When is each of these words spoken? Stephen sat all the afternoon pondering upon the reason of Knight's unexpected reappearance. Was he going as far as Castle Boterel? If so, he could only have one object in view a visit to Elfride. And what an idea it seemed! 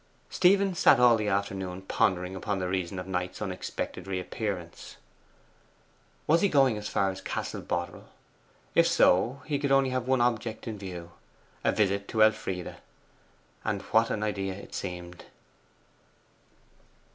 Stephen 0.31 0.73
sat 0.73 0.99
all 0.99 1.15
the 1.15 1.27
afternoon 1.27 1.83
pondering 1.83 2.35
upon 2.35 2.57
the 2.57 2.67
reason 2.67 2.97
of 2.97 3.05
Knight's 3.05 3.39
unexpected 3.39 4.07
reappearance. 4.07 4.97
Was 6.25 6.41
he 6.41 6.49
going 6.49 6.75
as 6.75 6.89
far 6.89 7.11
as 7.11 7.21
Castle 7.21 7.61
Boterel? 7.61 8.09
If 8.73 8.87
so, 8.87 9.43
he 9.45 9.59
could 9.59 9.71
only 9.71 9.91
have 9.91 10.07
one 10.07 10.19
object 10.19 10.67
in 10.67 10.79
view 10.79 11.11
a 11.63 11.71
visit 11.71 12.07
to 12.07 12.23
Elfride. 12.23 12.77
And 13.63 13.83
what 13.93 14.09
an 14.09 14.23
idea 14.23 14.55
it 14.55 14.73
seemed! 14.73 15.25